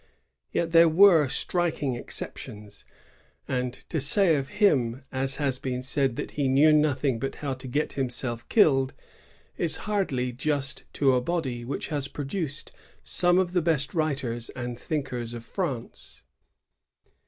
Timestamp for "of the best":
13.37-13.93